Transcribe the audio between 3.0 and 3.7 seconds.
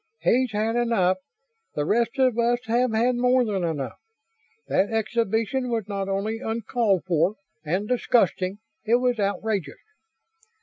more than